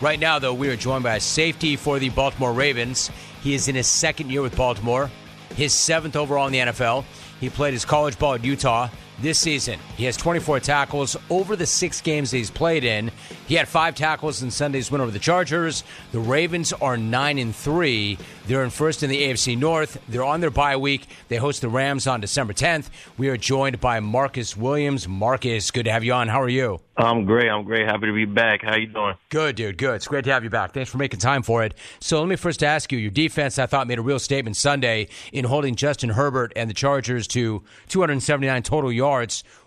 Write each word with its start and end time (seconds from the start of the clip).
Right 0.00 0.18
now, 0.18 0.38
though, 0.38 0.54
we 0.54 0.70
are 0.70 0.76
joined 0.76 1.04
by 1.04 1.16
a 1.16 1.20
safety 1.20 1.76
for 1.76 1.98
the 1.98 2.08
Baltimore 2.08 2.54
Ravens. 2.54 3.10
He 3.42 3.52
is 3.52 3.68
in 3.68 3.74
his 3.74 3.86
second 3.86 4.30
year 4.30 4.40
with 4.40 4.56
Baltimore, 4.56 5.10
his 5.54 5.74
seventh 5.74 6.16
overall 6.16 6.46
in 6.46 6.54
the 6.54 6.58
NFL. 6.60 7.04
He 7.38 7.50
played 7.50 7.74
his 7.74 7.84
college 7.84 8.18
ball 8.18 8.34
at 8.34 8.42
Utah. 8.44 8.88
This 9.20 9.38
season, 9.38 9.78
he 9.98 10.04
has 10.04 10.16
24 10.16 10.60
tackles 10.60 11.14
over 11.28 11.54
the 11.54 11.66
six 11.66 12.00
games 12.00 12.30
that 12.30 12.38
he's 12.38 12.50
played 12.50 12.84
in. 12.84 13.10
He 13.46 13.54
had 13.54 13.68
five 13.68 13.94
tackles 13.94 14.42
in 14.42 14.50
Sunday's 14.50 14.90
win 14.90 15.02
over 15.02 15.10
the 15.10 15.18
Chargers. 15.18 15.84
The 16.12 16.20
Ravens 16.20 16.72
are 16.72 16.96
nine 16.96 17.38
and 17.38 17.54
three. 17.54 18.16
They're 18.46 18.64
in 18.64 18.70
first 18.70 19.02
in 19.02 19.10
the 19.10 19.22
AFC 19.22 19.58
North. 19.58 20.00
They're 20.08 20.24
on 20.24 20.40
their 20.40 20.50
bye 20.50 20.76
week. 20.78 21.06
They 21.28 21.36
host 21.36 21.60
the 21.60 21.68
Rams 21.68 22.06
on 22.06 22.22
December 22.22 22.54
10th. 22.54 22.88
We 23.18 23.28
are 23.28 23.36
joined 23.36 23.78
by 23.78 24.00
Marcus 24.00 24.56
Williams. 24.56 25.06
Marcus, 25.06 25.70
good 25.70 25.84
to 25.84 25.92
have 25.92 26.02
you 26.02 26.14
on. 26.14 26.28
How 26.28 26.40
are 26.40 26.48
you? 26.48 26.80
I'm 26.96 27.24
great. 27.24 27.48
I'm 27.48 27.64
great. 27.64 27.86
Happy 27.86 28.06
to 28.06 28.12
be 28.12 28.24
back. 28.26 28.62
How 28.62 28.76
you 28.76 28.86
doing? 28.86 29.14
Good, 29.30 29.56
dude. 29.56 29.78
Good. 29.78 29.96
It's 29.96 30.06
great 30.06 30.24
to 30.24 30.32
have 30.32 30.44
you 30.44 30.50
back. 30.50 30.72
Thanks 30.72 30.90
for 30.90 30.98
making 30.98 31.20
time 31.20 31.42
for 31.42 31.62
it. 31.64 31.74
So 32.00 32.20
let 32.20 32.28
me 32.28 32.36
first 32.36 32.62
ask 32.62 32.92
you: 32.92 32.98
Your 32.98 33.10
defense, 33.10 33.58
I 33.58 33.66
thought, 33.66 33.86
made 33.86 33.98
a 33.98 34.02
real 34.02 34.18
statement 34.18 34.56
Sunday 34.56 35.08
in 35.32 35.44
holding 35.44 35.76
Justin 35.76 36.10
Herbert 36.10 36.52
and 36.56 36.68
the 36.68 36.74
Chargers 36.74 37.26
to 37.28 37.62
279 37.88 38.62
total 38.62 38.92
yards. 38.92 39.09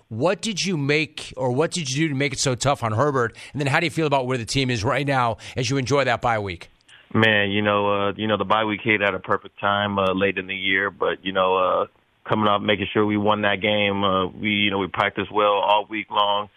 What 0.09 0.41
did 0.41 0.63
you 0.63 0.77
make, 0.77 1.33
or 1.37 1.51
what 1.51 1.71
did 1.71 1.89
you 1.89 2.05
do 2.05 2.09
to 2.09 2.15
make 2.15 2.33
it 2.33 2.39
so 2.39 2.53
tough 2.53 2.83
on 2.83 2.91
Herbert? 2.91 3.35
And 3.51 3.59
then, 3.59 3.67
how 3.67 3.79
do 3.79 3.85
you 3.87 3.91
feel 3.91 4.05
about 4.05 4.27
where 4.27 4.37
the 4.37 4.45
team 4.45 4.69
is 4.69 4.83
right 4.83 5.07
now 5.07 5.37
as 5.57 5.69
you 5.69 5.77
enjoy 5.77 6.03
that 6.03 6.21
bye 6.21 6.39
week? 6.39 6.69
Man, 7.13 7.51
you 7.51 7.61
know, 7.61 8.09
uh, 8.09 8.13
you 8.15 8.27
know, 8.27 8.37
the 8.37 8.45
bye 8.45 8.65
week 8.65 8.81
hit 8.83 9.01
at 9.01 9.13
a 9.13 9.19
perfect 9.19 9.59
time 9.59 9.97
uh, 9.97 10.13
late 10.13 10.37
in 10.37 10.47
the 10.47 10.55
year, 10.55 10.91
but 10.91 11.23
you 11.23 11.31
know, 11.31 11.57
uh, 11.57 11.85
coming 12.27 12.47
up, 12.47 12.61
making 12.61 12.87
sure 12.93 13.05
we 13.05 13.17
won 13.17 13.41
that 13.41 13.61
game. 13.61 14.03
Uh, 14.03 14.27
we, 14.27 14.49
you 14.49 14.71
know, 14.71 14.79
we 14.79 14.87
practiced 14.87 15.31
well 15.31 15.53
all 15.53 15.85
week 15.89 16.07
long. 16.09 16.49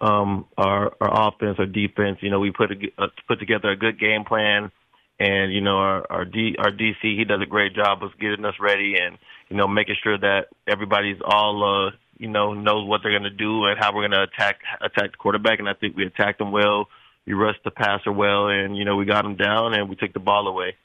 Um, 0.00 0.46
our 0.58 0.92
our 1.00 1.28
offense, 1.28 1.56
our 1.58 1.66
defense, 1.66 2.18
you 2.20 2.30
know, 2.30 2.40
we 2.40 2.50
put 2.50 2.72
a, 2.72 2.76
uh, 2.98 3.08
put 3.28 3.38
together 3.38 3.70
a 3.70 3.76
good 3.76 4.00
game 4.00 4.24
plan, 4.24 4.72
and 5.20 5.52
you 5.52 5.60
know, 5.60 5.76
our 5.76 6.06
our, 6.10 6.24
D, 6.24 6.56
our 6.58 6.72
DC, 6.72 7.02
he 7.02 7.24
does 7.24 7.40
a 7.40 7.46
great 7.46 7.74
job 7.74 8.02
of 8.02 8.10
getting 8.18 8.44
us 8.44 8.54
ready, 8.60 8.96
and 9.00 9.18
you 9.48 9.56
know, 9.56 9.68
making 9.68 9.96
sure 10.02 10.18
that 10.18 10.46
everybody's 10.66 11.18
all, 11.24 11.62
uh, 11.62 11.90
you 12.22 12.28
know, 12.28 12.54
knows 12.54 12.88
what 12.88 13.02
they're 13.02 13.10
going 13.10 13.24
to 13.24 13.30
do 13.30 13.64
and 13.64 13.78
how 13.78 13.92
we're 13.92 14.08
going 14.08 14.12
to 14.12 14.22
attack 14.22 14.60
attack 14.80 15.10
the 15.10 15.16
quarterback. 15.18 15.58
And 15.58 15.68
I 15.68 15.74
think 15.74 15.96
we 15.96 16.06
attacked 16.06 16.40
him 16.40 16.52
well. 16.52 16.88
We 17.26 17.32
rushed 17.34 17.64
the 17.64 17.70
passer 17.70 18.12
well, 18.12 18.48
and 18.48 18.76
you 18.76 18.84
know, 18.84 18.96
we 18.96 19.04
got 19.04 19.24
him 19.24 19.36
down, 19.36 19.74
and 19.74 19.88
we 19.88 19.96
took 19.96 20.12
the 20.12 20.20
ball 20.20 20.46
away. 20.46 20.76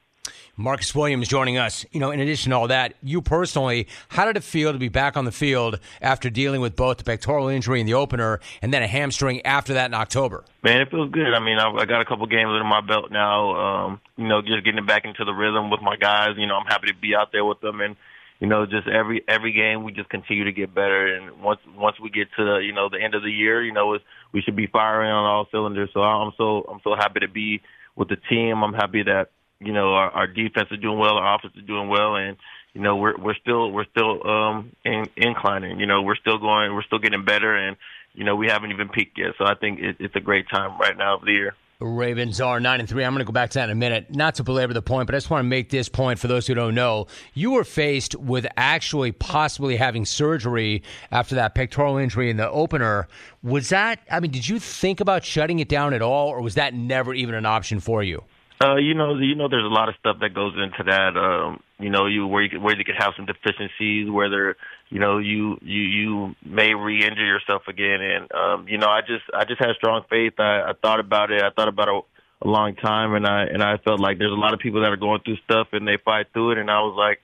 Marcus 0.56 0.94
Williams 0.96 1.28
joining 1.28 1.58
us. 1.58 1.86
You 1.92 2.00
know, 2.00 2.10
in 2.10 2.20
addition 2.20 2.50
to 2.50 2.58
all 2.58 2.68
that, 2.68 2.96
you 3.04 3.22
personally, 3.22 3.88
how 4.10 4.26
did 4.26 4.38
it 4.38 4.44
feel 4.44 4.74
to 4.74 4.80
be 4.80 4.90
back 4.90 5.16
on 5.16 5.26
the 5.26 5.32
field 5.32 5.80
after 6.02 6.32
dealing 6.32 6.62
with 6.62 6.76
both 6.76 6.98
the 6.98 7.04
pectoral 7.04 7.48
injury 7.48 7.80
in 7.80 7.86
the 7.86 7.94
opener 7.94 8.40
and 8.62 8.74
then 8.74 8.82
a 8.82 8.88
hamstring 8.88 9.46
after 9.46 9.74
that 9.76 9.86
in 9.86 9.94
October? 9.94 10.44
Man, 10.64 10.82
it 10.82 10.90
feels 10.90 11.12
good. 11.12 11.34
I 11.34 11.40
mean, 11.40 11.60
I, 11.60 11.70
I 11.70 11.86
got 11.86 12.02
a 12.02 12.06
couple 12.06 12.26
games 12.26 12.50
under 12.50 12.64
my 12.64 12.82
belt 12.82 13.12
now. 13.12 13.56
Um, 13.56 14.02
you 14.16 14.28
know, 14.28 14.42
just 14.42 14.66
getting 14.66 14.84
back 14.86 15.06
into 15.06 15.24
the 15.26 15.34
rhythm 15.34 15.70
with 15.70 15.82
my 15.82 15.96
guys. 15.96 16.32
You 16.38 16.48
know, 16.48 16.56
I'm 16.56 16.66
happy 16.66 16.88
to 16.88 16.96
be 16.96 17.16
out 17.16 17.32
there 17.32 17.46
with 17.46 17.62
them, 17.62 17.80
and 17.82 17.96
you 18.40 18.48
know, 18.48 18.66
just 18.66 18.88
every 18.88 19.24
every 19.28 19.52
game 19.52 19.84
we 19.84 19.92
just 19.92 20.10
continue 20.10 20.44
to 20.44 20.52
get 20.52 20.74
better. 20.74 21.16
And 21.16 21.42
once 21.42 21.60
once 21.76 22.00
we 22.00 22.10
get 22.10 22.28
to 22.38 22.46
the 22.46 22.56
you 22.58 22.72
know 22.72 22.90
the 22.90 23.02
end 23.02 23.16
of 23.16 23.24
the 23.24 23.32
year, 23.32 23.64
you 23.64 23.74
know, 23.74 23.98
we 24.32 24.42
should 24.42 24.56
be 24.56 24.68
firing 24.68 25.12
on 25.12 25.26
all 25.26 25.48
cylinders. 25.52 25.90
So 25.94 26.02
I'm 26.02 26.32
so 26.38 26.64
I'm 26.72 26.80
so 26.84 26.96
happy 26.96 27.22
to 27.22 27.28
be 27.28 27.62
with 27.96 28.10
the 28.10 28.18
team. 28.30 28.64
I'm 28.64 28.74
happy 28.74 29.04
that 29.04 29.32
you 29.60 29.74
know 29.74 29.94
our, 29.94 30.12
our 30.12 30.28
defense 30.28 30.70
is 30.72 30.80
doing 30.80 31.00
well, 31.00 31.18
our 31.18 31.36
offense 31.36 31.54
is 31.58 31.66
doing 31.66 31.90
well, 31.90 32.16
and 32.16 32.38
you 32.74 32.82
know 32.82 32.96
we're 32.96 33.18
we're 33.18 33.36
still 33.36 33.72
we're 33.72 33.86
still 33.86 34.28
um 34.28 34.72
in, 34.86 35.06
inclining. 35.18 35.80
You 35.80 35.88
know 35.88 36.04
we're 36.04 36.16
still 36.16 36.38
going, 36.38 36.74
we're 36.76 36.84
still 36.84 37.00
getting 37.00 37.26
better, 37.26 37.56
and 37.56 37.76
you 38.14 38.24
know 38.24 38.36
we 38.36 38.48
haven't 38.48 38.72
even 38.72 38.90
peaked 38.90 39.18
yet. 39.18 39.34
So 39.40 39.46
I 39.46 39.56
think 39.56 39.80
it, 39.80 39.96
it's 40.00 40.16
a 40.16 40.22
great 40.22 40.48
time 40.48 40.80
right 40.80 40.96
now 40.96 41.16
of 41.16 41.26
the 41.26 41.32
year. 41.32 41.56
Ravens 41.80 42.42
are 42.42 42.59
nine 42.59 42.80
and 42.80 42.89
three. 42.89 43.03
I'm 43.03 43.14
going 43.14 43.20
to 43.20 43.25
go 43.25 43.31
back 43.31 43.52
to 43.52 43.59
that 43.59 43.66
in 43.66 43.70
a 43.70 43.75
minute. 43.75 44.09
Not 44.09 44.33
to 44.36 44.44
belabor 44.44 44.73
the 44.73 44.81
point, 44.81 45.06
but 45.06 45.14
I 45.14 45.20
just 45.20 45.30
want 45.30 45.44
to 45.44 45.47
make 45.47 45.70
this 45.70 45.89
point 45.89 46.17
for 46.17 46.28
those 46.28 46.47
who 46.47 46.56
don't 46.56 46.73
know. 46.73 47.06
You 47.36 47.52
were 47.52 47.64
faced 47.64 48.16
with 48.16 48.47
actually 48.58 49.11
possibly 49.11 49.75
having 49.75 50.03
surgery 50.03 50.82
after 51.11 51.36
that 51.36 51.54
pectoral 51.54 51.98
injury 51.98 52.32
in 52.32 52.37
the 52.37 52.49
opener. 52.49 53.08
Was 53.43 53.70
that? 53.70 53.99
I 54.10 54.20
mean, 54.20 54.32
did 54.32 54.49
you 54.49 54.58
think 54.58 54.99
about 55.02 55.23
shutting 55.23 55.60
it 55.60 55.70
down 55.70 55.93
at 55.93 56.02
all, 56.02 56.30
or 56.30 56.42
was 56.42 56.55
that 56.55 56.73
never 56.73 57.14
even 57.14 57.36
an 57.36 57.45
option 57.45 57.80
for 57.80 58.02
you? 58.02 58.23
Uh, 58.60 58.77
you 58.77 58.95
know, 58.95 59.16
you 59.20 59.36
know, 59.36 59.48
there's 59.48 59.64
a 59.64 59.67
lot 59.67 59.87
of 59.87 59.93
stuff 59.99 60.17
that 60.21 60.33
goes 60.33 60.54
into 60.55 60.83
that. 60.89 61.16
Um, 61.16 61.61
you 61.77 61.92
know, 61.92 62.08
you 62.08 62.26
where 62.26 62.42
you 62.42 62.49
could, 62.49 62.64
where 62.64 62.76
you 62.76 62.86
could 62.86 62.95
have 62.98 63.14
some 63.16 63.27
deficiencies, 63.27 64.10
whether 64.10 64.58
you 64.89 64.99
know 64.99 65.17
you 65.17 65.58
you 65.61 65.81
you 65.81 66.36
may 66.45 66.73
re-injure 66.73 67.25
yourself 67.25 67.64
again. 67.67 68.02
And 68.02 68.31
um, 68.31 68.67
you 68.67 68.77
know, 68.77 68.87
I 68.87 69.02
just 69.02 69.23
I 69.33 69.45
just 69.45 69.59
had 69.59 69.75
strong 69.75 70.03
faith. 70.09 70.33
I, 70.39 70.70
I 70.70 70.73
thought 70.81 70.99
about 70.99 71.31
it. 71.31 71.42
I 71.43 71.49
thought 71.49 71.67
about 71.67 71.87
it 71.87 72.03
a 72.42 72.48
long 72.48 72.75
time, 72.75 73.14
and 73.14 73.25
I 73.25 73.43
and 73.43 73.64
I 73.64 73.77
felt 73.77 73.99
like 73.99 74.17
there's 74.17 74.31
a 74.31 74.36
lot 74.36 74.53
of 74.53 74.59
people 74.59 74.81
that 74.81 74.92
are 74.92 74.98
going 74.98 75.21
through 75.21 75.37
stuff 75.45 75.67
and 75.73 75.87
they 75.87 75.98
fight 76.03 76.27
through 76.33 76.52
it. 76.52 76.58
And 76.58 76.71
I 76.71 76.81
was 76.81 76.95
like, 76.98 77.20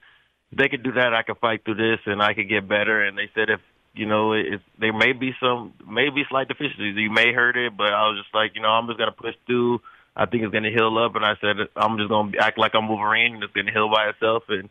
if 0.51 0.57
they 0.57 0.69
could 0.69 0.84
do 0.84 0.94
that, 0.94 1.13
I 1.13 1.24
could 1.24 1.38
fight 1.38 1.63
through 1.63 1.75
this, 1.75 2.00
and 2.06 2.22
I 2.22 2.34
could 2.34 2.50
get 2.50 2.68
better. 2.68 3.03
And 3.03 3.18
they 3.18 3.29
said 3.34 3.50
if 3.50 3.62
you 3.95 4.07
know, 4.07 4.34
it, 4.34 4.59
there 4.80 4.91
may 4.91 5.13
be 5.13 5.35
some 5.40 5.74
maybe 5.88 6.24
slight 6.28 6.47
deficiencies. 6.47 6.97
You 6.97 7.12
may 7.12 7.31
hurt 7.31 7.56
it, 7.56 7.78
but 7.78 7.94
I 7.94 8.07
was 8.09 8.19
just 8.24 8.34
like, 8.34 8.56
you 8.56 8.62
know, 8.62 8.69
I'm 8.69 8.88
just 8.88 8.97
gonna 8.97 9.12
push 9.12 9.35
through 9.45 9.81
I 10.16 10.25
think 10.25 10.44
it's 10.44 10.51
going 10.51 10.63
to 10.63 10.72
heal 10.72 10.95
up. 10.97 11.16
And 11.16 11.25
I 11.25 11.34
said, 11.41 11.57
I'm 11.75 11.97
just 11.97 12.09
going 12.09 12.34
to 12.34 12.38
act 12.40 12.57
like 12.57 12.75
I'm 12.75 12.88
Wolverine 12.88 13.35
and 13.35 13.44
it's 13.44 13.53
going 13.53 13.66
to 13.66 13.72
heal 13.72 13.90
by 13.90 14.09
itself. 14.09 14.44
And, 14.50 14.69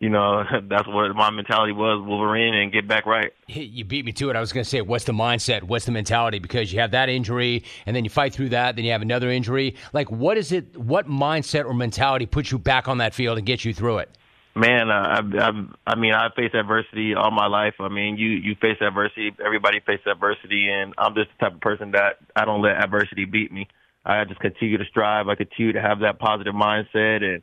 you 0.00 0.08
know, 0.08 0.44
that's 0.68 0.86
what 0.86 1.14
my 1.14 1.30
mentality 1.30 1.72
was 1.72 2.04
Wolverine 2.06 2.54
and 2.54 2.72
get 2.72 2.86
back 2.86 3.06
right. 3.06 3.32
You 3.46 3.84
beat 3.84 4.04
me 4.04 4.12
to 4.12 4.30
it. 4.30 4.36
I 4.36 4.40
was 4.40 4.52
going 4.52 4.64
to 4.64 4.68
say, 4.68 4.80
what's 4.80 5.04
the 5.04 5.12
mindset? 5.12 5.62
What's 5.62 5.86
the 5.86 5.92
mentality? 5.92 6.38
Because 6.38 6.72
you 6.72 6.80
have 6.80 6.92
that 6.92 7.08
injury 7.08 7.64
and 7.86 7.94
then 7.94 8.04
you 8.04 8.10
fight 8.10 8.32
through 8.32 8.50
that, 8.50 8.76
then 8.76 8.84
you 8.84 8.92
have 8.92 9.02
another 9.02 9.30
injury. 9.30 9.76
Like, 9.92 10.10
what 10.10 10.38
is 10.38 10.52
it? 10.52 10.76
What 10.76 11.08
mindset 11.08 11.64
or 11.64 11.74
mentality 11.74 12.26
puts 12.26 12.50
you 12.50 12.58
back 12.58 12.88
on 12.88 12.98
that 12.98 13.14
field 13.14 13.38
and 13.38 13.46
gets 13.46 13.64
you 13.64 13.74
through 13.74 13.98
it? 13.98 14.10
Man, 14.54 14.90
I, 14.90 15.20
I, 15.20 15.66
I 15.86 15.94
mean, 15.94 16.14
I 16.14 16.30
faced 16.34 16.54
adversity 16.54 17.14
all 17.14 17.30
my 17.30 17.46
life. 17.46 17.74
I 17.78 17.88
mean, 17.88 18.16
you 18.16 18.30
you 18.30 18.56
face 18.60 18.78
adversity. 18.80 19.32
Everybody 19.44 19.78
faces 19.78 20.06
adversity, 20.10 20.68
and 20.68 20.94
I'm 20.98 21.14
just 21.14 21.28
the 21.38 21.44
type 21.44 21.54
of 21.54 21.60
person 21.60 21.92
that 21.92 22.16
I 22.34 22.44
don't 22.44 22.60
let 22.60 22.76
adversity 22.82 23.24
beat 23.24 23.52
me. 23.52 23.68
I 24.04 24.24
just 24.24 24.40
continue 24.40 24.78
to 24.78 24.84
strive. 24.86 25.28
I 25.28 25.36
continue 25.36 25.74
to 25.74 25.80
have 25.80 26.00
that 26.00 26.18
positive 26.18 26.54
mindset 26.54 27.22
and, 27.22 27.42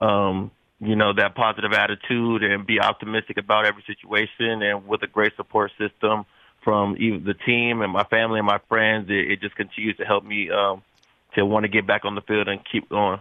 um, 0.00 0.52
you 0.80 0.96
know, 0.96 1.12
that 1.12 1.34
positive 1.34 1.72
attitude 1.72 2.42
and 2.42 2.66
be 2.66 2.80
optimistic 2.80 3.36
about 3.38 3.66
every 3.66 3.84
situation. 3.86 4.62
And 4.62 4.86
with 4.86 5.02
a 5.02 5.06
great 5.06 5.34
support 5.36 5.72
system 5.78 6.24
from 6.62 6.96
even 6.98 7.24
the 7.24 7.34
team 7.34 7.82
and 7.82 7.92
my 7.92 8.04
family 8.04 8.38
and 8.38 8.46
my 8.46 8.60
friends, 8.68 9.08
it, 9.10 9.32
it 9.32 9.40
just 9.40 9.56
continues 9.56 9.96
to 9.98 10.04
help 10.04 10.24
me 10.24 10.50
um, 10.50 10.82
to 11.34 11.44
want 11.44 11.64
to 11.64 11.68
get 11.68 11.86
back 11.86 12.04
on 12.04 12.14
the 12.14 12.22
field 12.22 12.48
and 12.48 12.60
keep 12.70 12.88
going. 12.88 13.20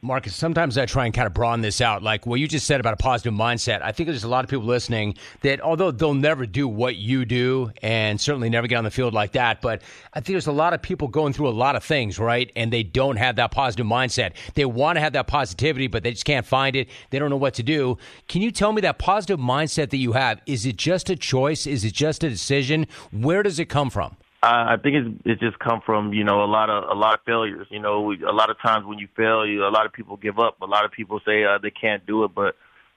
Marcus, 0.00 0.36
sometimes 0.36 0.76
I 0.76 0.86
try 0.86 1.06
and 1.06 1.14
kind 1.14 1.26
of 1.26 1.34
broaden 1.34 1.60
this 1.62 1.80
out. 1.80 2.02
Like 2.02 2.26
what 2.26 2.38
you 2.38 2.46
just 2.46 2.66
said 2.66 2.78
about 2.78 2.94
a 2.94 2.96
positive 2.96 3.32
mindset. 3.32 3.82
I 3.82 3.92
think 3.92 4.06
there's 4.06 4.24
a 4.24 4.28
lot 4.28 4.44
of 4.44 4.50
people 4.50 4.66
listening 4.66 5.16
that, 5.40 5.60
although 5.60 5.90
they'll 5.90 6.14
never 6.14 6.46
do 6.46 6.68
what 6.68 6.96
you 6.96 7.24
do 7.24 7.72
and 7.82 8.20
certainly 8.20 8.50
never 8.50 8.66
get 8.66 8.76
on 8.76 8.84
the 8.84 8.90
field 8.90 9.14
like 9.14 9.32
that, 9.32 9.60
but 9.60 9.82
I 10.12 10.20
think 10.20 10.34
there's 10.34 10.46
a 10.46 10.52
lot 10.52 10.74
of 10.74 10.82
people 10.82 11.08
going 11.08 11.32
through 11.32 11.48
a 11.48 11.50
lot 11.50 11.74
of 11.74 11.82
things, 11.82 12.18
right? 12.18 12.52
And 12.54 12.72
they 12.72 12.82
don't 12.82 13.16
have 13.16 13.36
that 13.36 13.50
positive 13.50 13.86
mindset. 13.86 14.32
They 14.54 14.64
want 14.64 14.96
to 14.96 15.00
have 15.00 15.14
that 15.14 15.26
positivity, 15.26 15.86
but 15.86 16.02
they 16.02 16.12
just 16.12 16.24
can't 16.24 16.46
find 16.46 16.76
it. 16.76 16.88
They 17.10 17.18
don't 17.18 17.30
know 17.30 17.36
what 17.36 17.54
to 17.54 17.62
do. 17.62 17.98
Can 18.28 18.42
you 18.42 18.50
tell 18.50 18.72
me 18.72 18.82
that 18.82 18.98
positive 18.98 19.40
mindset 19.40 19.90
that 19.90 19.98
you 19.98 20.12
have? 20.12 20.40
Is 20.46 20.66
it 20.66 20.76
just 20.76 21.10
a 21.10 21.16
choice? 21.16 21.66
Is 21.66 21.84
it 21.84 21.94
just 21.94 22.22
a 22.22 22.28
decision? 22.28 22.86
Where 23.10 23.42
does 23.42 23.58
it 23.58 23.68
come 23.68 23.90
from? 23.90 24.16
I 24.42 24.76
think 24.76 24.96
it's 24.96 25.20
it 25.24 25.40
just 25.40 25.58
come 25.60 25.82
from 25.86 26.12
you 26.12 26.24
know 26.24 26.42
a 26.42 26.50
lot 26.50 26.68
of 26.68 26.84
a 26.90 26.98
lot 26.98 27.14
of 27.14 27.20
failures. 27.24 27.66
You 27.70 27.78
know, 27.78 28.12
a 28.12 28.32
lot 28.32 28.50
of 28.50 28.60
times 28.60 28.84
when 28.84 28.98
you 28.98 29.08
fail, 29.16 29.46
you 29.46 29.64
a 29.64 29.70
lot 29.70 29.86
of 29.86 29.92
people 29.92 30.16
give 30.16 30.38
up. 30.40 30.60
A 30.60 30.66
lot 30.66 30.84
of 30.84 30.90
people 30.90 31.20
say 31.24 31.44
uh, 31.44 31.58
they 31.62 31.70
can't 31.70 32.04
do 32.06 32.24
it. 32.24 32.34
But 32.34 32.56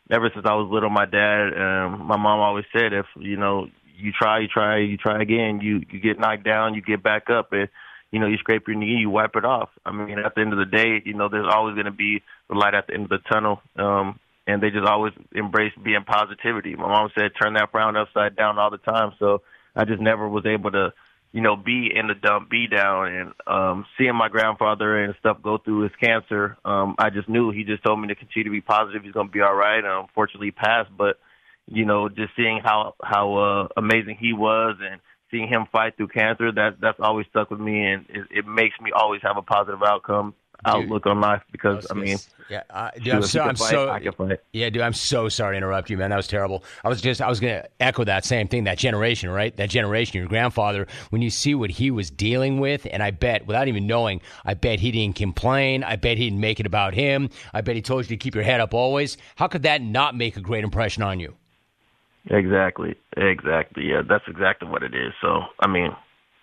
ever 0.10 0.32
since 0.34 0.46
I 0.48 0.56
was 0.56 0.70
little, 0.72 0.90
my 0.90 1.06
dad, 1.06 1.54
and 1.54 2.00
my 2.00 2.18
mom 2.18 2.40
always 2.40 2.66
said, 2.74 2.94
if 2.94 3.06
you 3.16 3.38
know 3.38 3.68
you 3.96 4.12
try, 4.12 4.40
you 4.40 4.48
try, 4.48 4.80
you 4.80 4.98
try 4.98 5.22
again, 5.22 5.60
you 5.62 5.84
you 5.92 6.00
get 6.00 6.20
knocked 6.20 6.44
down, 6.46 6.74
you 6.74 6.82
get 6.82 7.04
back 7.04 7.30
up, 7.30 7.54
and 7.54 7.70
you 8.10 8.20
know 8.20 8.26
you 8.28 8.38
scrape 8.38 8.68
your 8.68 8.78
knee, 8.78 8.98
you 8.98 9.12
wipe 9.12 9.36
it 9.36 9.46
off. 9.46 9.70
I 9.86 9.92
mean, 9.92 10.18
at 10.18 10.34
the 10.34 10.42
end 10.42 10.52
of 10.52 10.58
the 10.58 10.66
day, 10.66 11.04
you 11.06 11.14
know 11.14 11.30
there's 11.30 11.52
always 11.52 11.76
going 11.76 11.86
to 11.86 11.92
be 11.92 12.24
the 12.50 12.56
light 12.56 12.74
at 12.74 12.88
the 12.88 12.96
end 12.96 13.04
of 13.04 13.10
the 13.10 13.30
tunnel. 13.30 13.62
Um, 13.76 14.20
and 14.48 14.62
they 14.62 14.70
just 14.70 14.86
always 14.86 15.14
embrace 15.32 15.74
being 15.84 16.04
positivity. 16.06 16.76
My 16.76 16.88
mom 16.88 17.10
said, 17.18 17.32
turn 17.40 17.54
that 17.56 17.72
frown 17.72 17.98
upside 17.98 18.36
down 18.36 18.60
all 18.60 18.70
the 18.70 18.78
time. 18.78 19.14
So 19.18 19.42
I 19.76 19.86
just 19.86 20.00
never 20.00 20.30
was 20.30 20.46
able 20.46 20.72
to 20.72 20.94
you 21.36 21.42
know, 21.42 21.58
be 21.58 21.92
in 21.94 22.08
the 22.08 22.14
dump, 22.14 22.50
be 22.50 22.66
down, 22.66 23.12
and 23.12 23.34
um, 23.46 23.86
seeing 23.98 24.16
my 24.16 24.30
grandfather 24.30 25.04
and 25.04 25.14
stuff 25.20 25.42
go 25.44 25.58
through 25.58 25.82
his 25.82 25.92
cancer, 26.02 26.56
um, 26.64 26.96
I 26.98 27.10
just 27.10 27.28
knew 27.28 27.52
he 27.52 27.66
just 27.66 27.84
told 27.84 28.00
me 28.00 28.08
to 28.08 28.16
continue 28.16 28.46
to 28.46 28.52
be 28.52 28.62
positive. 28.62 29.04
He's 29.04 29.12
going 29.12 29.28
to 29.28 29.34
be 29.34 29.42
all 29.42 29.54
right. 29.54 29.80
And 29.80 30.08
unfortunately, 30.08 30.48
he 30.48 30.52
passed, 30.52 30.92
but 30.98 31.20
you 31.68 31.84
know, 31.84 32.08
just 32.08 32.32
seeing 32.38 32.62
how 32.64 32.96
how 33.04 33.36
uh, 33.36 33.68
amazing 33.76 34.16
he 34.18 34.32
was 34.32 34.78
and 34.80 35.02
seeing 35.30 35.50
him 35.50 35.66
fight 35.74 35.98
through 35.98 36.08
cancer, 36.08 36.54
that 36.54 36.78
that's 36.80 37.02
always 37.02 37.28
stuck 37.32 37.52
with 37.52 37.60
me, 37.60 37.86
and 37.86 38.06
it, 38.08 38.28
it 38.32 38.48
makes 38.48 38.80
me 38.80 38.92
always 38.96 39.22
have 39.22 39.36
a 39.36 39.42
positive 39.42 39.84
outcome 39.84 40.36
outlook 40.64 41.06
on 41.06 41.20
life 41.22 41.42
because 41.52 41.88
I 41.90 41.94
mean, 41.94 42.18
yeah, 42.50 42.64
uh, 42.70 42.92
dude, 42.92 43.14
I'm 43.16 43.22
so, 43.24 43.42
I'm 43.42 43.56
fight, 43.56 43.70
so 43.72 43.90
I 43.90 44.38
yeah, 44.54 44.70
dude, 44.70 44.82
I'm 44.82 44.94
so 44.94 45.30
sorry 45.30 45.56
to 45.56 45.58
interrupt 45.58 45.90
you, 45.90 45.98
man. 45.98 46.12
That 46.12 46.18
was 46.18 46.28
terrible. 46.28 46.64
I 46.84 46.90
was 46.90 47.02
just, 47.02 47.22
I 47.22 47.28
was 47.28 47.40
gonna 47.40 47.66
echo 47.80 48.04
that 48.04 48.24
same 48.26 48.48
thing. 48.48 48.66
That 48.66 48.78
generation, 48.78 49.30
right? 49.30 49.56
That 49.58 49.70
generation, 49.70 50.20
your 50.20 50.28
grandfather. 50.28 50.88
When 51.10 51.22
you 51.22 51.30
see 51.30 51.56
what 51.56 51.72
he 51.72 51.92
was 51.92 52.10
dealing 52.10 52.60
with, 52.60 52.88
and 52.92 53.02
I 53.02 53.12
bet, 53.12 53.48
without 53.48 53.68
even 53.68 53.88
knowing, 53.88 54.22
I 54.46 54.54
bet 54.54 54.80
he 54.80 54.92
didn't 54.92 55.16
complain. 55.16 55.84
I 55.84 55.96
bet 55.96 56.18
he 56.18 56.26
didn't 56.26 56.40
make 56.42 56.60
it 56.60 56.66
about 56.66 56.94
him. 56.94 57.30
I 57.54 57.62
bet 57.62 57.76
he 57.76 57.82
told 57.82 58.06
you 58.06 58.10
to 58.10 58.18
keep 58.18 58.36
your 58.36 58.44
head 58.44 58.62
up 58.62 58.74
always. 58.74 59.18
How 59.36 59.48
could 59.48 59.64
that 59.64 59.82
not 59.82 60.16
make 60.16 60.38
a 60.38 60.42
great 60.42 60.64
impression 60.64 61.04
on 61.04 61.20
you? 61.20 61.36
Exactly, 62.28 62.96
exactly. 63.18 63.86
Yeah, 63.88 64.02
that's 64.08 64.28
exactly 64.28 64.68
what 64.68 64.82
it 64.84 64.96
is. 64.96 65.14
So, 65.22 65.42
I 65.60 65.68
mean, 65.68 65.96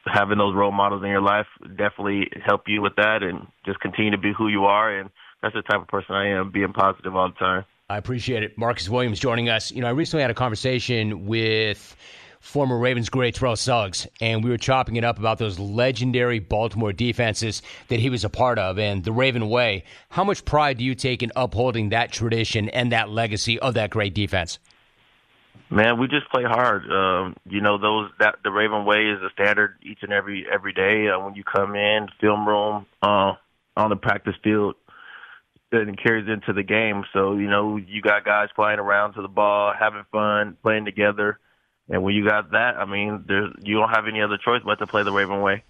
having 0.07 0.39
those 0.39 0.55
role 0.55 0.73
models 0.73 1.03
in 1.03 1.09
your 1.09 1.23
life 1.23 1.47
definitely 1.63 2.31
help 2.45 2.63
you 2.67 2.83
with 2.83 2.97
that 2.97 3.23
and 3.23 3.47
just 3.65 3.81
continue 3.81 4.11
to 4.11 4.19
be 4.19 4.33
who 4.37 4.49
you 4.49 4.65
are 4.65 4.99
and 4.99 5.11
that's 5.43 5.55
the 5.55 5.63
type 5.63 5.83
of 5.83 5.89
person 5.89 6.15
I 6.15 6.29
am, 6.29 6.51
being 6.51 6.73
positive 6.73 7.17
all 7.17 7.29
the 7.29 7.35
time. 7.35 7.65
I 7.91 7.99
appreciate 7.99 8.43
it. 8.43 8.57
Marcus 8.57 8.89
Williams 8.89 9.19
joining 9.19 9.49
us. 9.49 9.71
You 9.71 9.83
know, 9.83 9.89
I 9.89 9.91
recently 9.91 10.23
had 10.23 10.31
a 10.31 10.35
conversation 10.35 11.27
with 11.27 11.97
former 12.41 12.79
Ravens 12.79 13.09
great 13.09 13.35
Terrell 13.35 13.57
Suggs, 13.57 14.07
and 14.21 14.43
we 14.43 14.51
were 14.51 14.57
chopping 14.57 14.97
it 14.97 15.05
up 15.05 15.19
about 15.19 15.39
those 15.39 15.59
legendary 15.59 16.39
Baltimore 16.39 16.93
defenses 16.93 17.63
that 17.89 18.01
he 18.01 18.09
was 18.09 18.25
a 18.25 18.29
part 18.29 18.59
of 18.59 18.79
and 18.79 19.05
the 19.05 19.13
Raven 19.13 19.49
way. 19.49 19.85
How 20.09 20.25
much 20.25 20.45
pride 20.45 20.79
do 20.79 20.85
you 20.85 20.95
take 20.95 21.23
in 21.23 21.33
upholding 21.37 21.91
that 21.91 22.13
tradition 22.13 22.69
and 22.69 22.93
that 22.93 23.11
legacy 23.11 23.59
of 23.59 23.75
that 23.75 23.91
great 23.91 24.15
defense? 24.15 24.59
Man, 25.73 25.99
we 25.99 26.07
just 26.07 26.29
play 26.31 26.43
hard. 26.43 26.85
Um, 26.91 27.35
you 27.49 27.63
know, 27.63 27.79
those 27.79 28.11
that 28.19 28.37
the 28.45 28.51
Raven 28.51 28.85
way 28.85 29.07
is 29.07 29.23
a 29.23 29.31
standard 29.33 29.79
each 29.83 30.01
and 30.03 30.13
every 30.13 30.45
every 30.53 30.75
day. 30.75 31.09
Uh, 31.09 31.19
when 31.25 31.35
you 31.35 31.45
come 31.45 31.75
in, 31.75 32.09
film 32.21 32.47
room, 32.47 32.85
uh, 33.01 33.33
on 33.75 33.89
the 33.89 33.97
practice 33.97 34.35
field, 34.45 34.75
and 35.73 35.99
carries 35.99 36.29
into 36.29 36.53
the 36.53 36.63
game. 36.63 37.05
So 37.15 37.37
you 37.37 37.49
know, 37.49 37.79
you 37.79 38.03
got 38.03 38.23
guys 38.23 38.51
playing 38.55 38.81
around 38.81 39.15
to 39.15 39.23
the 39.23 39.29
ball, 39.29 39.73
having 39.73 40.05
fun, 40.13 40.59
playing 40.63 40.85
together, 40.85 41.39
and 41.89 42.03
when 42.03 42.15
you 42.15 42.29
got 42.29 42.51
that, 42.51 42.77
I 42.77 42.85
mean, 42.85 43.25
there's 43.27 43.55
you 43.63 43.79
don't 43.79 43.89
have 43.89 44.07
any 44.07 44.21
other 44.21 44.37
choice 44.37 44.61
but 44.63 44.79
to 44.81 44.87
play 44.87 45.05
the 45.05 45.13
Raven 45.13 45.41
way. 45.41 45.65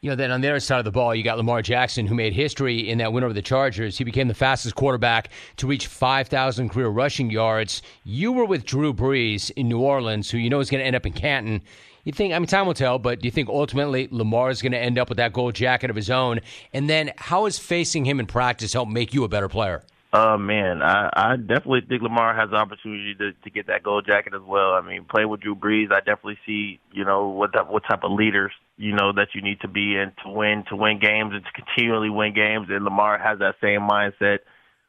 You 0.00 0.10
know, 0.10 0.16
then 0.16 0.30
on 0.30 0.40
the 0.40 0.48
other 0.48 0.60
side 0.60 0.78
of 0.78 0.84
the 0.84 0.92
ball, 0.92 1.12
you 1.12 1.24
got 1.24 1.38
Lamar 1.38 1.60
Jackson, 1.60 2.06
who 2.06 2.14
made 2.14 2.32
history 2.32 2.88
in 2.88 2.98
that 2.98 3.12
win 3.12 3.24
over 3.24 3.32
the 3.32 3.42
Chargers. 3.42 3.98
He 3.98 4.04
became 4.04 4.28
the 4.28 4.34
fastest 4.34 4.76
quarterback 4.76 5.30
to 5.56 5.66
reach 5.66 5.88
5,000 5.88 6.68
career 6.68 6.86
rushing 6.86 7.30
yards. 7.30 7.82
You 8.04 8.30
were 8.30 8.44
with 8.44 8.64
Drew 8.64 8.94
Brees 8.94 9.50
in 9.56 9.66
New 9.68 9.80
Orleans, 9.80 10.30
who 10.30 10.38
you 10.38 10.50
know 10.50 10.60
is 10.60 10.70
going 10.70 10.80
to 10.80 10.86
end 10.86 10.94
up 10.94 11.04
in 11.04 11.14
Canton. 11.14 11.62
You 12.04 12.12
think, 12.12 12.32
I 12.32 12.38
mean, 12.38 12.46
time 12.46 12.68
will 12.68 12.74
tell, 12.74 13.00
but 13.00 13.20
do 13.20 13.26
you 13.26 13.32
think 13.32 13.48
ultimately 13.48 14.06
Lamar 14.12 14.50
is 14.50 14.62
going 14.62 14.70
to 14.70 14.78
end 14.78 14.98
up 14.98 15.08
with 15.08 15.18
that 15.18 15.32
gold 15.32 15.56
jacket 15.56 15.90
of 15.90 15.96
his 15.96 16.10
own? 16.10 16.42
And 16.72 16.88
then 16.88 17.10
how 17.16 17.46
has 17.46 17.58
facing 17.58 18.04
him 18.04 18.20
in 18.20 18.26
practice 18.26 18.72
helped 18.72 18.92
make 18.92 19.12
you 19.12 19.24
a 19.24 19.28
better 19.28 19.48
player? 19.48 19.82
Uh 20.10 20.38
man, 20.38 20.80
I, 20.80 21.10
I 21.12 21.36
definitely 21.36 21.82
think 21.86 22.00
Lamar 22.00 22.34
has 22.34 22.48
the 22.48 22.56
opportunity 22.56 23.14
to, 23.16 23.32
to 23.32 23.50
get 23.50 23.66
that 23.66 23.82
gold 23.82 24.06
jacket 24.06 24.32
as 24.34 24.40
well. 24.40 24.72
I 24.72 24.80
mean, 24.80 25.04
playing 25.04 25.28
with 25.28 25.42
Drew 25.42 25.54
Brees, 25.54 25.92
I 25.92 25.98
definitely 25.98 26.38
see, 26.46 26.80
you 26.92 27.04
know, 27.04 27.28
what 27.28 27.52
that, 27.52 27.70
what 27.70 27.82
type 27.86 28.04
of 28.04 28.12
leaders, 28.12 28.52
you 28.78 28.94
know, 28.94 29.12
that 29.12 29.28
you 29.34 29.42
need 29.42 29.60
to 29.60 29.68
be 29.68 29.96
in 29.96 30.12
to 30.24 30.30
win 30.30 30.64
to 30.70 30.76
win 30.76 30.98
games 30.98 31.34
and 31.34 31.44
to 31.44 31.52
continually 31.52 32.08
win 32.08 32.32
games. 32.32 32.68
And 32.70 32.86
Lamar 32.86 33.18
has 33.18 33.40
that 33.40 33.56
same 33.60 33.82
mindset 33.82 34.38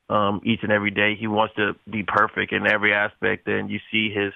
um, 0.10 0.40
each 0.46 0.62
and 0.64 0.72
every 0.72 0.92
day. 0.92 1.16
He 1.20 1.28
wants 1.28 1.54
to 1.56 1.76
be 1.90 2.04
perfect 2.04 2.54
in 2.54 2.66
every 2.66 2.94
aspect, 2.94 3.46
and 3.50 3.70
you 3.70 3.80
see 3.92 4.14
his, 4.14 4.32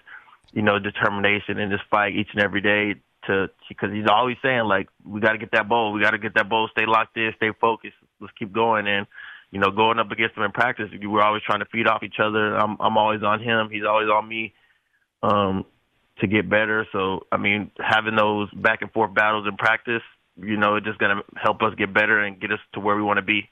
you 0.52 0.64
know, 0.64 0.80
determination 0.80 1.60
in 1.60 1.70
this 1.70 1.80
fight 1.90 2.14
each 2.14 2.30
and 2.34 2.44
every 2.44 2.62
day. 2.62 3.00
To 3.28 3.50
because 3.70 3.94
he's 3.94 4.10
always 4.12 4.36
saying 4.42 4.66
like, 4.66 4.90
we 5.06 5.22
got 5.22 5.32
to 5.32 5.38
get 5.38 5.52
that 5.54 5.70
bowl, 5.70 5.94
we 5.94 6.02
got 6.02 6.12
to 6.12 6.18
get 6.18 6.34
that 6.34 6.50
bowl, 6.50 6.68
stay 6.74 6.86
locked 6.86 7.16
in, 7.16 7.32
stay 7.38 7.52
focused, 7.62 7.96
let's 8.20 8.34
keep 8.38 8.52
going 8.52 8.86
and 8.86 9.08
you 9.54 9.60
know, 9.60 9.70
going 9.70 10.00
up 10.00 10.10
against 10.10 10.36
him 10.36 10.42
in 10.42 10.52
practice, 10.52 10.90
we're 11.00 11.22
always 11.22 11.44
trying 11.44 11.60
to 11.60 11.66
feed 11.66 11.88
off 11.88 12.02
each 12.02 12.20
other. 12.20 12.56
I'm 12.56 12.76
I'm 12.80 12.98
always 12.98 13.22
on 13.22 13.40
him. 13.40 13.70
He's 13.72 13.86
always 13.88 14.10
on 14.10 14.28
me 14.28 14.52
um, 15.22 15.64
to 16.22 16.28
get 16.28 16.50
better. 16.50 16.88
So 16.92 17.28
I 17.32 17.38
mean, 17.38 17.70
having 17.80 18.16
those 18.16 18.50
back 18.52 18.82
and 18.82 18.92
forth 18.92 19.14
battles 19.14 19.48
in 19.48 19.56
practice, 19.56 20.02
you 20.38 20.58
know, 20.58 20.78
it's 20.78 20.88
just 20.88 20.98
going 20.98 21.16
to 21.16 21.24
help 21.40 21.62
us 21.62 21.76
get 21.78 21.94
better 21.94 22.20
and 22.20 22.42
get 22.42 22.52
us 22.52 22.58
to 22.74 22.80
where 22.80 22.96
we 22.96 23.04
want 23.04 23.18
to 23.18 23.22
be. 23.22 23.48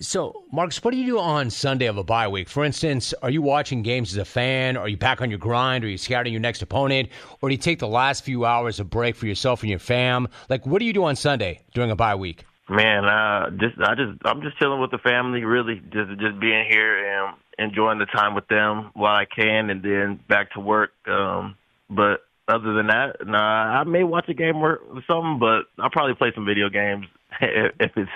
So, 0.00 0.44
Marcus, 0.52 0.84
what 0.84 0.90
do 0.92 0.98
you 0.98 1.06
do 1.06 1.18
on 1.18 1.48
Sunday 1.48 1.86
of 1.86 1.96
a 1.96 2.04
bye 2.04 2.28
week? 2.28 2.50
For 2.50 2.62
instance, 2.62 3.14
are 3.22 3.30
you 3.30 3.40
watching 3.40 3.82
games 3.82 4.12
as 4.12 4.18
a 4.18 4.26
fan? 4.26 4.76
Are 4.76 4.86
you 4.86 4.98
back 4.98 5.22
on 5.22 5.30
your 5.30 5.40
grind? 5.40 5.82
Are 5.82 5.88
you 5.88 5.98
scouting 5.98 6.32
your 6.32 6.40
next 6.40 6.60
opponent? 6.60 7.08
Or 7.40 7.48
do 7.48 7.54
you 7.54 7.58
take 7.58 7.78
the 7.78 7.88
last 7.88 8.22
few 8.22 8.44
hours 8.44 8.80
of 8.80 8.90
break 8.90 9.16
for 9.16 9.26
yourself 9.26 9.62
and 9.62 9.70
your 9.70 9.78
fam? 9.78 10.28
Like, 10.50 10.66
what 10.66 10.80
do 10.80 10.84
you 10.84 10.92
do 10.92 11.04
on 11.04 11.16
Sunday 11.16 11.62
during 11.72 11.90
a 11.90 11.96
bye 11.96 12.14
week? 12.14 12.44
Man, 12.68 13.04
uh, 13.04 13.50
just 13.50 13.80
I 13.80 13.94
just 13.94 14.18
I'm 14.24 14.42
just 14.42 14.58
chilling 14.58 14.80
with 14.80 14.90
the 14.90 14.98
family, 14.98 15.44
really, 15.44 15.76
just 15.76 16.10
just 16.20 16.38
being 16.38 16.66
here 16.68 17.22
and 17.22 17.34
enjoying 17.58 17.98
the 17.98 18.06
time 18.06 18.34
with 18.34 18.46
them 18.48 18.90
while 18.92 19.16
I 19.16 19.24
can, 19.24 19.70
and 19.70 19.82
then 19.82 20.20
back 20.28 20.52
to 20.52 20.60
work. 20.60 20.90
Um, 21.06 21.56
but 21.88 22.20
other 22.46 22.74
than 22.74 22.88
that, 22.88 23.26
nah, 23.26 23.38
I 23.80 23.84
may 23.84 24.04
watch 24.04 24.28
a 24.28 24.34
game 24.34 24.56
or 24.56 24.80
something, 25.06 25.38
but 25.38 25.64
I'll 25.78 25.90
probably 25.90 26.14
play 26.14 26.32
some 26.34 26.44
video 26.44 26.68
games 26.68 27.06
if 27.40 27.92
it's. 27.94 28.10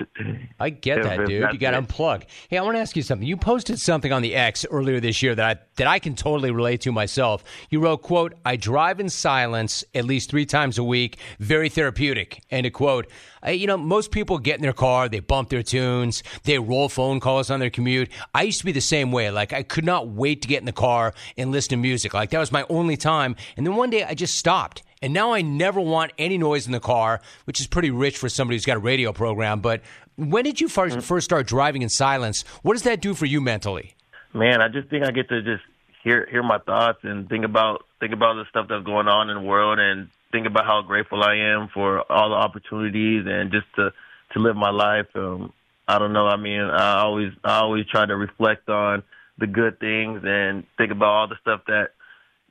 I 0.59 0.71
get 0.71 1.03
that, 1.03 1.27
dude. 1.27 1.53
You 1.53 1.59
got 1.59 1.73
to 1.73 1.83
unplug. 1.83 2.25
Hey, 2.49 2.57
I 2.57 2.63
want 2.63 2.77
to 2.77 2.81
ask 2.81 2.97
you 2.97 3.03
something. 3.03 3.29
You 3.29 3.37
posted 3.37 3.79
something 3.79 4.11
on 4.11 4.23
the 4.23 4.35
X 4.35 4.65
earlier 4.71 5.01
this 5.01 5.23
year 5.23 5.35
that 5.35 5.59
I 5.59 5.61
that 5.77 5.87
I 5.87 5.99
can 5.99 6.15
totally 6.15 6.51
relate 6.51 6.81
to 6.83 6.93
myself. 6.93 7.45
You 7.69 7.81
wrote, 7.81 7.99
"quote 7.99 8.35
I 8.45 8.57
drive 8.57 9.01
in 9.01 9.11
silence 9.11 9.85
at 9.95 10.07
least 10.07 10.31
three 10.31 10.47
times 10.47 10.79
a 10.79 10.85
week. 10.85 11.19
Very 11.39 11.69
therapeutic." 11.69 12.43
End 12.51 12.67
of 12.67 12.73
quote. 12.73 13.11
I, 13.43 13.51
you 13.51 13.67
know, 13.67 13.77
most 13.77 14.13
people 14.13 14.39
get 14.39 14.57
in 14.57 14.63
their 14.63 14.73
car, 14.73 15.09
they 15.09 15.21
bump 15.21 15.51
their 15.51 15.65
tunes, 15.65 16.23
they 16.45 16.59
roll 16.59 16.89
phone 16.89 17.21
calls 17.21 17.51
on 17.51 17.61
their 17.61 17.71
commute. 17.71 18.09
I 18.35 18.43
used 18.43 18.61
to 18.61 18.65
be 18.65 18.73
the 18.73 18.81
same 18.81 19.13
way. 19.13 19.31
Like 19.31 19.53
I 19.53 19.63
could 19.63 19.85
not 19.85 20.09
wait 20.09 20.43
to 20.43 20.49
get 20.49 20.61
in 20.61 20.67
the 20.67 20.73
car 20.73 21.13
and 21.37 21.51
listen 21.51 21.71
to 21.71 21.77
music. 21.77 22.15
Like 22.15 22.31
that 22.31 22.39
was 22.39 22.53
my 22.53 22.65
only 22.71 22.97
time. 22.97 23.37
And 23.57 23.67
then 23.67 23.75
one 23.75 23.91
day 23.91 24.05
I 24.05 24.15
just 24.15 24.37
stopped 24.37 24.83
and 25.03 25.13
now 25.13 25.33
I 25.33 25.43
never 25.43 25.81
want 25.81 26.13
any 26.17 26.39
noise 26.39 26.67
in 26.67 26.73
the 26.73 26.81
car, 26.81 27.21
which 27.45 27.61
is 27.61 27.67
pretty 27.67 27.91
rich 27.91 28.17
for 28.17 28.29
somebody 28.29 28.57
who's 28.57 28.65
got 28.65 28.77
a 28.77 28.81
radio 28.81 29.13
program. 29.13 29.61
But 29.61 29.83
when 30.17 30.45
did 30.45 30.61
you 30.61 30.69
first, 30.69 30.97
mm. 30.97 31.03
first 31.03 31.25
start 31.25 31.47
driving 31.47 31.83
in 31.83 31.89
silence? 31.89 32.45
What 32.63 32.75
does 32.75 32.83
that 32.85 33.01
do 33.01 33.15
for 33.15 33.27
you 33.27 33.41
mentally? 33.41 33.95
Man, 34.33 34.63
I 34.63 34.69
just 34.69 34.89
think 34.89 35.05
I 35.05 35.11
get 35.11 35.29
to 35.29 35.43
just 35.43 35.63
hear 36.03 36.27
hear 36.31 36.43
my 36.43 36.59
thoughts 36.59 37.01
and 37.03 37.29
think 37.29 37.45
about 37.45 37.85
think 38.01 38.13
about 38.13 38.35
the 38.35 38.45
stuff 38.49 38.67
that's 38.69 38.85
going 38.85 39.09
on 39.09 39.31
in 39.31 39.37
the 39.37 39.43
world 39.43 39.79
and 39.79 40.09
think 40.33 40.47
about 40.47 40.65
how 40.65 40.83
grateful 40.83 41.23
I 41.23 41.37
am 41.37 41.69
for 41.69 42.01
all 42.11 42.31
the 42.31 42.35
opportunities 42.35 43.25
and 43.27 43.51
just 43.51 43.67
to 43.77 43.93
to 44.33 44.39
live 44.39 44.57
my 44.57 44.71
life. 44.71 45.07
Um, 45.15 45.53
I 45.87 45.99
don't 45.99 46.13
know. 46.13 46.27
I 46.27 46.37
mean, 46.37 46.61
I 46.61 47.01
always 47.01 47.33
I 47.45 47.59
always 47.59 47.87
try 47.87 48.07
to 48.07 48.17
reflect 48.17 48.69
on 48.69 49.03
the 49.39 49.47
good 49.47 49.79
things 49.81 50.23
and 50.25 50.65
think 50.79 50.93
about 50.93 51.09
all 51.09 51.29
the 51.29 51.37
stuff 51.41 51.63
that 51.67 51.91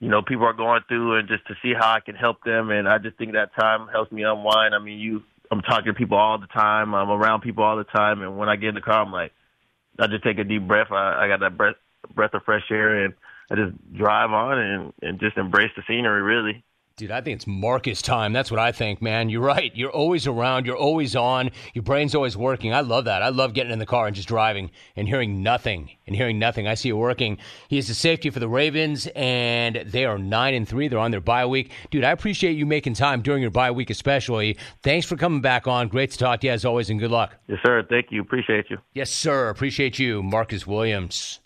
you 0.01 0.09
know, 0.09 0.23
people 0.23 0.45
are 0.45 0.53
going 0.53 0.81
through 0.87 1.19
and 1.19 1.27
just 1.27 1.45
to 1.47 1.53
see 1.61 1.73
how 1.77 1.93
I 1.93 1.99
can 1.99 2.15
help 2.15 2.43
them. 2.43 2.71
And 2.71 2.89
I 2.89 2.97
just 2.97 3.17
think 3.17 3.33
that 3.33 3.53
time 3.53 3.87
helps 3.87 4.11
me 4.11 4.23
unwind. 4.23 4.73
I 4.73 4.79
mean, 4.79 4.99
you, 4.99 5.21
I'm 5.51 5.61
talking 5.61 5.85
to 5.85 5.93
people 5.93 6.17
all 6.17 6.39
the 6.39 6.47
time. 6.47 6.95
I'm 6.95 7.11
around 7.11 7.41
people 7.41 7.63
all 7.63 7.77
the 7.77 7.83
time. 7.83 8.23
And 8.23 8.35
when 8.35 8.49
I 8.49 8.55
get 8.55 8.69
in 8.69 8.75
the 8.75 8.81
car, 8.81 9.03
I'm 9.03 9.11
like, 9.11 9.31
I 9.99 10.07
just 10.07 10.23
take 10.23 10.39
a 10.39 10.43
deep 10.43 10.67
breath. 10.67 10.91
I, 10.91 11.25
I 11.25 11.27
got 11.27 11.41
that 11.41 11.55
breath, 11.55 11.75
breath 12.15 12.33
of 12.33 12.43
fresh 12.43 12.63
air 12.71 13.05
and 13.05 13.13
I 13.51 13.55
just 13.55 13.93
drive 13.95 14.31
on 14.31 14.57
and, 14.57 14.93
and 15.03 15.19
just 15.19 15.37
embrace 15.37 15.71
the 15.75 15.83
scenery 15.87 16.23
really. 16.23 16.63
Dude, 17.01 17.09
I 17.09 17.19
think 17.19 17.37
it's 17.37 17.47
Marcus 17.47 17.99
time. 17.99 18.31
That's 18.31 18.51
what 18.51 18.59
I 18.59 18.71
think, 18.71 19.01
man. 19.01 19.27
You're 19.27 19.41
right. 19.41 19.75
You're 19.75 19.89
always 19.89 20.27
around. 20.27 20.67
You're 20.67 20.77
always 20.77 21.15
on. 21.15 21.49
Your 21.73 21.81
brain's 21.81 22.13
always 22.13 22.37
working. 22.37 22.75
I 22.75 22.81
love 22.81 23.05
that. 23.05 23.23
I 23.23 23.29
love 23.29 23.55
getting 23.55 23.73
in 23.73 23.79
the 23.79 23.87
car 23.87 24.05
and 24.05 24.15
just 24.15 24.27
driving 24.27 24.69
and 24.95 25.07
hearing 25.07 25.41
nothing 25.41 25.89
and 26.05 26.15
hearing 26.15 26.37
nothing. 26.37 26.67
I 26.67 26.75
see 26.75 26.89
it 26.89 26.93
working. 26.93 27.39
He 27.69 27.79
is 27.79 27.87
the 27.87 27.95
safety 27.95 28.29
for 28.29 28.39
the 28.39 28.47
Ravens, 28.47 29.07
and 29.15 29.77
they 29.77 30.05
are 30.05 30.19
nine 30.19 30.53
and 30.53 30.69
three. 30.69 30.89
They're 30.89 30.99
on 30.99 31.09
their 31.09 31.21
bye 31.21 31.47
week. 31.47 31.71
Dude, 31.89 32.03
I 32.03 32.11
appreciate 32.11 32.51
you 32.51 32.67
making 32.67 32.93
time 32.93 33.23
during 33.23 33.41
your 33.41 33.49
bye 33.49 33.71
week, 33.71 33.89
especially. 33.89 34.59
Thanks 34.83 35.07
for 35.07 35.17
coming 35.17 35.41
back 35.41 35.65
on. 35.65 35.87
Great 35.87 36.11
to 36.11 36.19
talk 36.19 36.41
to 36.41 36.47
you 36.47 36.53
as 36.53 36.65
always, 36.65 36.91
and 36.91 36.99
good 36.99 37.09
luck. 37.09 37.35
Yes, 37.47 37.61
sir. 37.65 37.83
Thank 37.89 38.11
you. 38.11 38.21
Appreciate 38.21 38.69
you. 38.69 38.77
Yes, 38.93 39.09
sir. 39.09 39.49
Appreciate 39.49 39.97
you, 39.97 40.21
Marcus 40.21 40.67
Williams, 40.67 41.39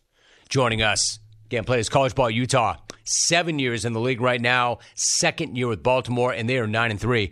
joining 0.50 0.82
us. 0.82 1.20
Again, 1.46 1.64
plays 1.64 1.90
college 1.90 2.16
ball 2.16 2.30
Utah 2.30 2.78
seven 3.06 3.60
years 3.60 3.86
in 3.86 3.94
the 3.94 4.00
league 4.00 4.20
right 4.20 4.42
now, 4.42 4.80
second 4.96 5.56
year 5.56 5.68
with 5.68 5.84
Baltimore, 5.84 6.34
and 6.34 6.50
they 6.50 6.58
are 6.58 6.68
nine 6.68 6.92
and 6.92 7.00
three. 7.00 7.32